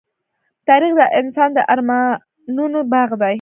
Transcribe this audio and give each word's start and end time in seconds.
تاریخ 0.67 0.93
د 0.99 1.01
انسان 1.19 1.49
د 1.57 1.59
ارمانونو 1.73 2.79
باغ 2.91 3.09
دی. 3.21 3.29